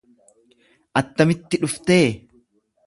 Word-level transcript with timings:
Attamitti 1.01 1.61
dhuftee? 1.65 2.05